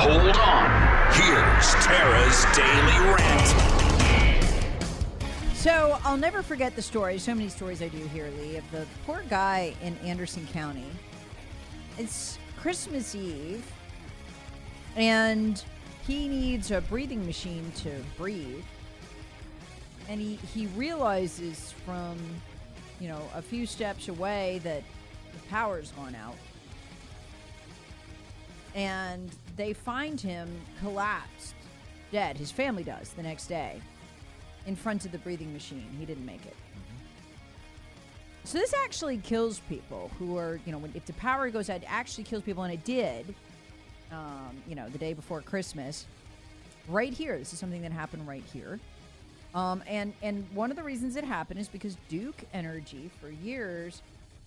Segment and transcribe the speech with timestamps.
[0.00, 0.70] Hold on.
[1.12, 3.48] Here's Tara's Daily Rant.
[5.56, 7.18] So I'll never forget the story.
[7.18, 10.86] So many stories I do here, Lee, of the poor guy in Anderson County.
[11.98, 13.66] It's Christmas Eve,
[14.94, 15.64] and
[16.06, 18.62] he needs a breathing machine to breathe.
[20.08, 22.16] And he, he realizes from,
[23.00, 24.84] you know, a few steps away that
[25.32, 26.36] the power's gone out.
[28.78, 30.48] And they find him
[30.78, 31.56] collapsed,
[32.12, 32.36] dead.
[32.36, 33.80] His family does the next day
[34.66, 35.88] in front of the breathing machine.
[35.98, 36.54] He didn't make it.
[38.44, 41.82] So this actually kills people who are, you know, when, if the power goes out,
[41.82, 43.34] it actually kills people, and it did.
[44.12, 46.06] Um, you know, the day before Christmas,
[46.86, 47.36] right here.
[47.36, 48.78] This is something that happened right here.
[49.56, 54.02] Um, and and one of the reasons it happened is because Duke Energy for years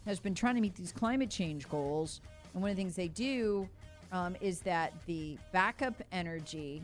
[0.06, 2.22] has been trying to meet these climate change goals,
[2.54, 3.68] and one of the things they do
[4.12, 6.84] um, is that the backup energy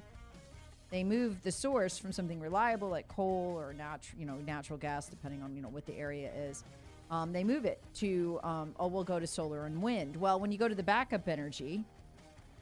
[0.89, 5.07] they move the source from something reliable like coal or natural, you know, natural gas,
[5.07, 6.63] depending on you know what the area is.
[7.09, 10.15] Um, they move it to um, oh, we'll go to solar and wind.
[10.15, 11.83] Well, when you go to the backup energy,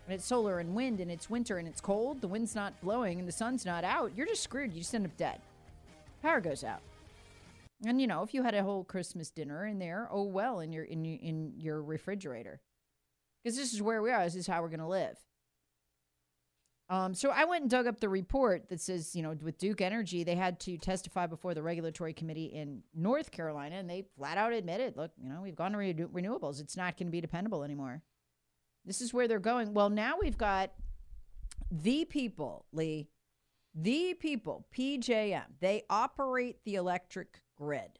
[0.06, 3.20] and it's solar and wind, and it's winter and it's cold, the wind's not blowing
[3.20, 4.74] and the sun's not out, you're just screwed.
[4.74, 5.40] You just end up dead.
[6.22, 6.82] Power goes out.
[7.86, 10.72] And you know, if you had a whole Christmas dinner in there, oh well, in
[10.74, 12.60] your in in your refrigerator,
[13.46, 14.24] because this is where we are.
[14.24, 15.20] This is how we're going to live.
[16.90, 19.82] Um, so I went and dug up the report that says, you know, with Duke
[19.82, 24.40] Energy, they had to testify before the regulatory committee in North Carolina, and they flat
[24.40, 26.60] out admitted, look, you know, we've gone to re- renewables.
[26.60, 28.02] It's not going to be dependable anymore.
[28.84, 29.76] This is where they're going.
[29.76, 30.72] Well, now we've got
[31.70, 33.10] the people, Lee,
[33.76, 35.46] the people, PJM.
[35.60, 38.00] They operate the electric grid,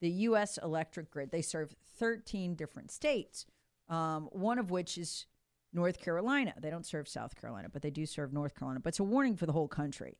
[0.00, 0.58] the U.S.
[0.62, 1.30] electric grid.
[1.30, 3.44] They serve 13 different states,
[3.90, 5.26] um, one of which is
[5.72, 6.54] North Carolina.
[6.60, 8.80] They don't serve South Carolina, but they do serve North Carolina.
[8.80, 10.16] But it's a warning for the whole country.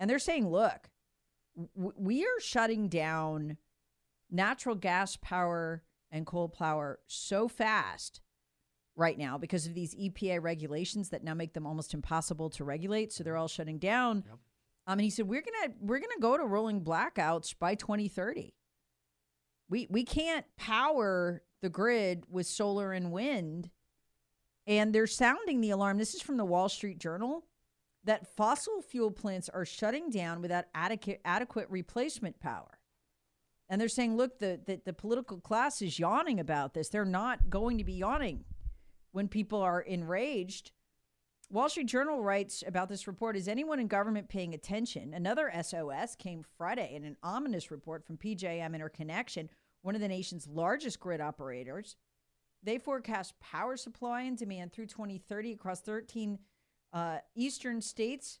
[0.00, 0.90] And they're saying, look,
[1.76, 3.58] w- we are shutting down
[4.30, 8.20] natural gas power and coal power so fast
[8.96, 13.12] right now because of these EPA regulations that now make them almost impossible to regulate.
[13.12, 14.24] So they're all shutting down.
[14.26, 14.38] Yep.
[14.88, 18.54] Um, and he said, we're gonna we're gonna go to rolling blackouts by 2030.
[19.68, 23.70] We we can't power the grid with solar and wind
[24.66, 25.98] and they're sounding the alarm.
[25.98, 27.44] This is from the Wall Street Journal
[28.04, 32.78] that fossil fuel plants are shutting down without adequate, adequate replacement power.
[33.68, 36.88] And they're saying, look, the, the, the political class is yawning about this.
[36.88, 38.44] They're not going to be yawning
[39.10, 40.70] when people are enraged.
[41.50, 45.14] Wall Street Journal writes about this report Is anyone in government paying attention?
[45.14, 49.48] Another SOS came Friday in an ominous report from PJM Interconnection,
[49.86, 51.94] one of the nation's largest grid operators.
[52.60, 56.40] They forecast power supply and demand through 2030 across 13
[56.92, 58.40] uh, eastern states,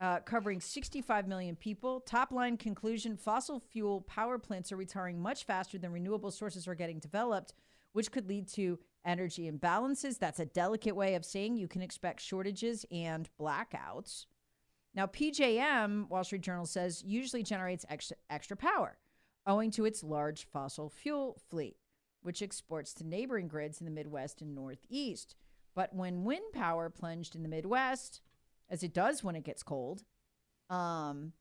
[0.00, 2.00] uh, covering 65 million people.
[2.00, 6.74] Top line conclusion fossil fuel power plants are retiring much faster than renewable sources are
[6.74, 7.52] getting developed,
[7.92, 10.18] which could lead to energy imbalances.
[10.18, 14.24] That's a delicate way of saying you can expect shortages and blackouts.
[14.94, 18.96] Now, PJM, Wall Street Journal says, usually generates extra, extra power
[19.50, 21.76] owing to its large fossil fuel fleet
[22.22, 25.34] which exports to neighboring grids in the Midwest and Northeast.
[25.74, 28.20] But when wind power plunged in the Midwest,
[28.68, 30.04] as it does when it gets cold,
[30.68, 31.32] um,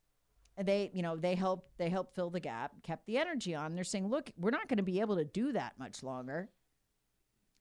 [0.58, 3.76] they you know they help they help fill the gap, kept the energy on.
[3.76, 6.50] They're saying, look, we're not going to be able to do that much longer.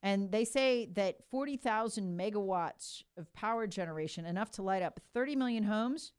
[0.01, 5.65] And they say that 40,000 megawatts of power generation, enough to light up 30 million
[5.65, 6.13] homes,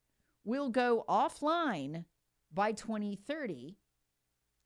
[0.44, 2.04] will go offline
[2.52, 3.78] by 2030.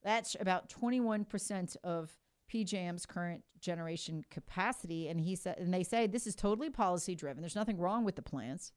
[0.04, 2.12] That's about 21% of
[2.52, 7.40] PJM's current generation capacity, and he said, and they say this is totally policy driven.
[7.40, 8.72] There's nothing wrong with the plants.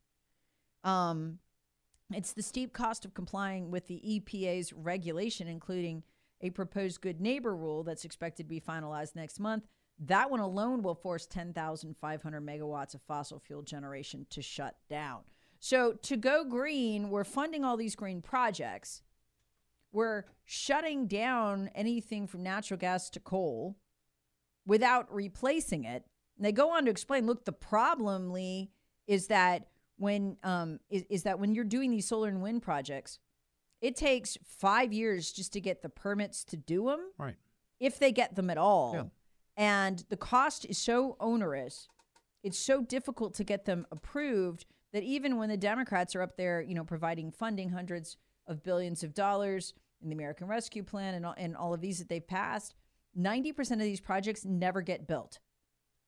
[0.83, 1.39] Um,
[2.11, 6.03] it's the steep cost of complying with the EPA's regulation, including
[6.41, 9.67] a proposed good neighbor rule that's expected to be finalized next month.
[9.99, 15.21] That one alone will force 10,500 megawatts of fossil fuel generation to shut down.
[15.59, 19.01] So, to go green, we're funding all these green projects.
[19.91, 23.77] We're shutting down anything from natural gas to coal
[24.65, 26.03] without replacing it.
[26.37, 28.71] And they go on to explain look, the problem, Lee,
[29.07, 29.67] is that
[29.97, 33.19] when um, is, is that when you're doing these solar and wind projects,
[33.81, 36.99] it takes five years just to get the permits to do them.
[37.17, 37.35] Right.
[37.79, 38.93] If they get them at all.
[38.93, 39.03] Yeah.
[39.55, 41.87] And the cost is so onerous,
[42.43, 46.61] it's so difficult to get them approved that even when the Democrats are up there,
[46.61, 51.25] you know, providing funding hundreds of billions of dollars in the American Rescue Plan and
[51.25, 52.75] all, and all of these that they've passed,
[53.17, 55.39] 90% of these projects never get built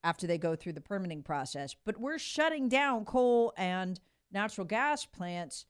[0.03, 1.75] after they go through the permitting process.
[1.85, 3.99] But we're shutting down coal and
[4.31, 5.65] natural gas plants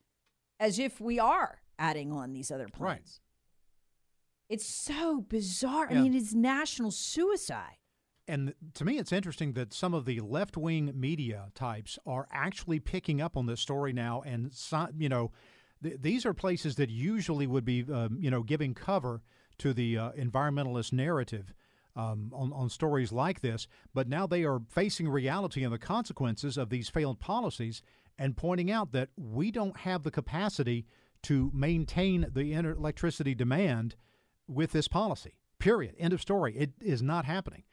[0.59, 3.21] as if we are adding on these other plants.
[3.21, 4.55] Right.
[4.55, 5.87] It's so bizarre.
[5.89, 5.99] Yeah.
[5.99, 7.77] I mean, it's national suicide.
[8.27, 12.79] And to me, it's interesting that some of the left wing media types are actually
[12.79, 14.21] picking up on this story now.
[14.23, 14.53] And,
[14.97, 15.31] you know,
[15.83, 19.21] th- these are places that usually would be, um, you know, giving cover
[19.59, 21.53] to the uh, environmentalist narrative
[21.95, 23.67] um, on, on stories like this.
[23.93, 27.81] But now they are facing reality and the consequences of these failed policies
[28.17, 30.85] and pointing out that we don't have the capacity
[31.23, 33.95] to maintain the electricity demand
[34.47, 35.33] with this policy.
[35.59, 35.95] Period.
[35.97, 36.55] End of story.
[36.55, 37.63] It is not happening.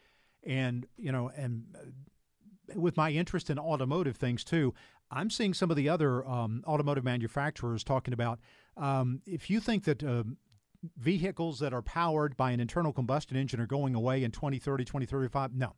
[0.44, 1.86] And, you know, and uh,
[2.74, 4.74] with my interest in automotive things too,
[5.10, 8.40] I'm seeing some of the other um, automotive manufacturers talking about
[8.76, 10.36] um, if you think that um
[10.96, 15.54] vehicles that are powered by an internal combustion engine are going away in 2030, 2035,
[15.54, 15.74] no,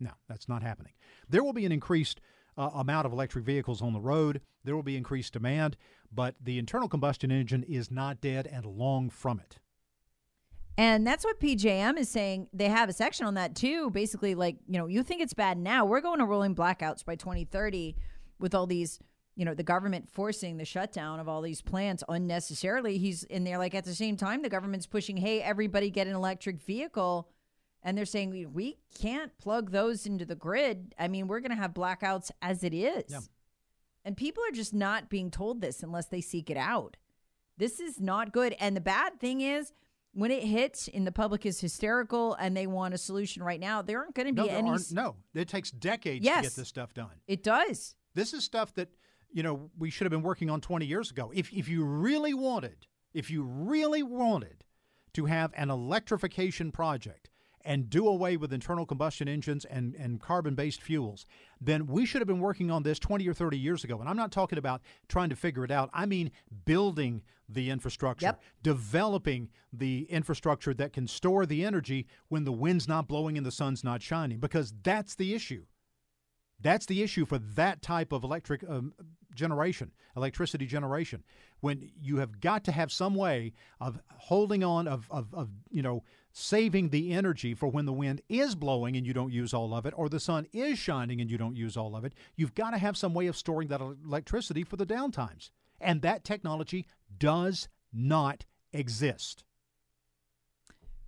[0.00, 0.92] no, that's not happening.
[1.28, 2.20] There will be an increased
[2.56, 4.40] uh, amount of electric vehicles on the road.
[4.64, 5.76] There will be increased demand,
[6.12, 9.58] but the internal combustion engine is not dead and long from it.
[10.78, 12.46] And that's what PJM is saying.
[12.52, 13.90] They have a section on that too.
[13.90, 15.84] Basically, like, you know, you think it's bad now.
[15.84, 17.96] We're going to rolling blackouts by 2030
[18.38, 19.00] with all these,
[19.34, 22.96] you know, the government forcing the shutdown of all these plants unnecessarily.
[22.96, 26.14] He's in there, like, at the same time, the government's pushing, hey, everybody get an
[26.14, 27.28] electric vehicle.
[27.82, 30.94] And they're saying, we, we can't plug those into the grid.
[30.96, 33.04] I mean, we're going to have blackouts as it is.
[33.08, 33.20] Yeah.
[34.04, 36.96] And people are just not being told this unless they seek it out.
[37.56, 38.54] This is not good.
[38.60, 39.72] And the bad thing is,
[40.18, 43.82] when it hits and the public is hysterical and they want a solution right now,
[43.82, 44.70] there aren't going to be there any.
[44.90, 47.12] no, it takes decades to get this stuff done.
[47.28, 47.94] It does.
[48.14, 48.88] This is stuff that
[49.30, 51.30] you know we should have been working on 20 years ago.
[51.32, 54.64] If if you really wanted, if you really wanted
[55.14, 57.30] to have an electrification project
[57.68, 61.26] and do away with internal combustion engines and, and carbon based fuels,
[61.60, 64.00] then we should have been working on this 20 or 30 years ago.
[64.00, 65.90] And I'm not talking about trying to figure it out.
[65.92, 66.30] I mean
[66.64, 68.42] building the infrastructure, Yep.
[68.62, 73.52] developing the infrastructure that can store the energy when the wind's not blowing and the
[73.52, 75.66] sun's not shining, because that's the issue.
[76.60, 78.92] That's the issue for that type of electric um,
[79.34, 81.22] generation, electricity generation.
[81.60, 85.82] When you have got to have some way of holding on, of, of, of you
[85.82, 86.02] know,
[86.38, 89.84] saving the energy for when the wind is blowing and you don't use all of
[89.86, 92.12] it, or the sun is shining and you don't use all of it.
[92.36, 96.24] You've got to have some way of storing that electricity for the downtimes, and that
[96.24, 96.86] technology
[97.18, 99.44] does not exist.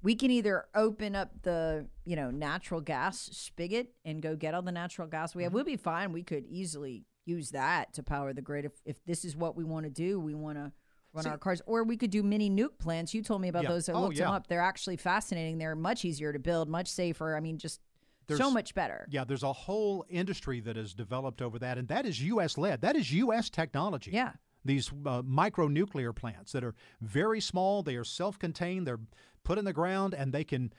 [0.03, 4.63] We can either open up the, you know, natural gas spigot and go get all
[4.63, 5.51] the natural gas we have.
[5.51, 5.55] Mm-hmm.
[5.57, 6.13] We'll be fine.
[6.13, 9.63] We could easily use that to power the grid if, if this is what we
[9.63, 10.19] want to do.
[10.19, 10.73] We want to
[11.12, 13.12] run our cars, or we could do mini nuke plants.
[13.14, 13.71] You told me about Yeah.
[13.71, 13.88] those.
[13.88, 14.47] I Oh, looked them up.
[14.47, 15.59] They're actually fascinating.
[15.59, 17.37] They're much easier to build, much safer.
[17.37, 17.81] I mean, just
[18.29, 19.09] so much better.
[19.11, 22.57] Yeah, there's a whole industry that has developed over that, and that is U.S.
[22.57, 22.81] led.
[22.81, 23.50] That is U.S.
[23.50, 24.12] technology.
[24.12, 24.33] Yeah.
[24.64, 29.00] These uh, micro nuclear plants that are very small, they are self contained, they're
[29.43, 30.73] put in the ground, and they can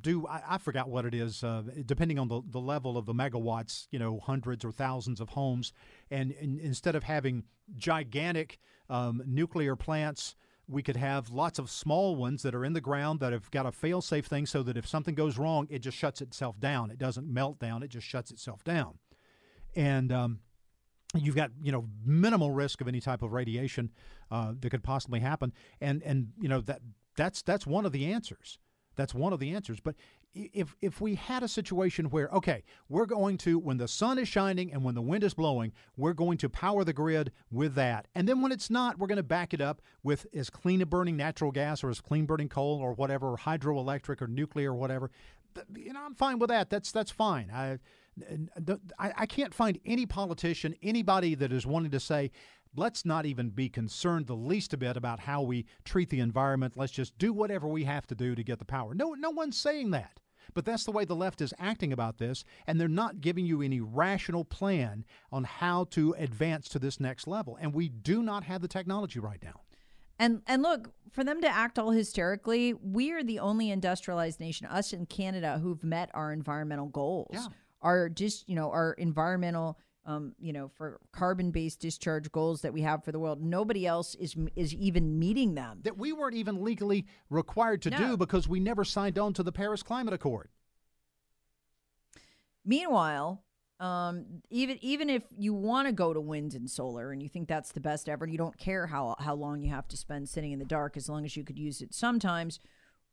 [0.00, 3.12] do, I, I forgot what it is, uh, depending on the, the level of the
[3.12, 5.72] megawatts, you know, hundreds or thousands of homes.
[6.10, 7.42] And, and instead of having
[7.74, 10.34] gigantic um, nuclear plants,
[10.68, 13.66] we could have lots of small ones that are in the ground that have got
[13.66, 16.90] a fail safe thing so that if something goes wrong, it just shuts itself down.
[16.90, 18.98] It doesn't melt down, it just shuts itself down.
[19.74, 20.40] And, um,
[21.14, 23.90] you've got you know minimal risk of any type of radiation
[24.30, 25.52] uh, that could possibly happen.
[25.80, 26.80] And and you know that
[27.16, 28.58] that's that's one of the answers.
[28.96, 29.78] That's one of the answers.
[29.80, 29.94] But
[30.34, 34.28] if if we had a situation where okay, we're going to when the sun is
[34.28, 38.08] shining and when the wind is blowing, we're going to power the grid with that,
[38.14, 40.86] and then when it's not, we're going to back it up with as clean a
[40.86, 44.76] burning natural gas or as clean burning coal or whatever, or hydroelectric or nuclear or
[44.76, 45.10] whatever.
[45.74, 46.68] You know, I'm fine with that.
[46.68, 47.50] That's that's fine.
[47.52, 47.78] I
[48.98, 52.30] I, can't find any politician, anybody that is wanting to say,
[52.76, 56.74] let's not even be concerned the least a bit about how we treat the environment.
[56.76, 58.94] Let's just do whatever we have to do to get the power.
[58.94, 60.20] No, no one's saying that.
[60.54, 63.62] But that's the way the left is acting about this, and they're not giving you
[63.62, 67.58] any rational plan on how to advance to this next level.
[67.60, 69.60] And we do not have the technology right now.
[70.18, 74.66] And and look, for them to act all hysterically, we are the only industrialized nation,
[74.66, 77.28] us in Canada, who've met our environmental goals.
[77.32, 77.46] Yeah.
[77.82, 82.82] Our just you know our environmental um, you know, for carbon-based discharge goals that we
[82.82, 83.42] have for the world.
[83.42, 85.80] Nobody else is is even meeting them.
[85.82, 87.98] That we weren't even legally required to no.
[87.98, 90.48] do because we never signed on to the Paris Climate Accord.
[92.64, 93.42] Meanwhile,
[93.80, 97.48] um, even even if you want to go to wind and solar and you think
[97.48, 100.28] that's the best ever, and you don't care how how long you have to spend
[100.28, 102.60] sitting in the dark, as long as you could use it sometimes,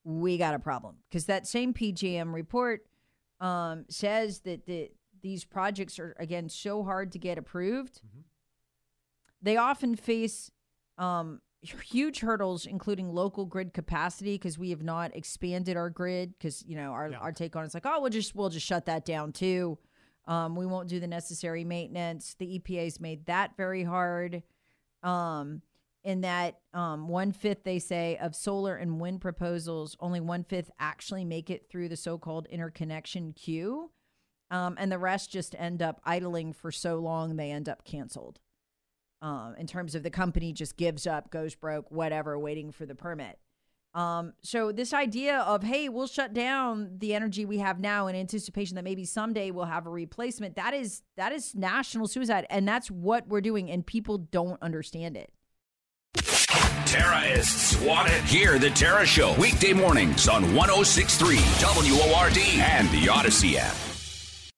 [0.03, 2.85] we got a problem because that same PJM report
[3.39, 4.91] um, says that the
[5.23, 8.01] these projects are again so hard to get approved.
[8.05, 8.19] Mm-hmm.
[9.41, 10.51] They often face
[10.97, 16.33] um, huge hurdles, including local grid capacity, because we have not expanded our grid.
[16.37, 17.17] Because you know our, yeah.
[17.17, 19.79] our take on it's like, oh, we'll just we'll just shut that down too.
[20.25, 22.35] Um, we won't do the necessary maintenance.
[22.37, 24.43] The EPA's made that very hard.
[25.01, 25.61] Um,
[26.03, 30.69] in that um, one fifth, they say, of solar and wind proposals, only one fifth
[30.79, 33.89] actually make it through the so called interconnection queue
[34.53, 38.39] um, and the rest just end up idling for so long they end up canceled.
[39.19, 42.93] Um, in terms of the company just gives up, goes broke, whatever, waiting for the
[42.93, 43.39] permit.
[43.95, 48.15] Um, so this idea of hey, we'll shut down the energy we have now in
[48.15, 50.55] anticipation that maybe someday we'll have a replacement.
[50.55, 55.17] That is that is national suicide, and that's what we're doing, and people don't understand
[55.17, 55.31] it.
[56.85, 58.23] Terrorists want it.
[58.25, 63.92] Hear the Tara Show weekday mornings on 106.3 WORD and the Audacy app.